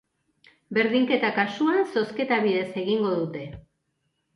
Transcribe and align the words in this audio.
Berdinketa 0.77 1.31
kasuan, 1.37 1.85
zozketa 1.93 2.43
bidez 2.49 2.67
egingo 2.87 3.17
dute. 3.23 3.49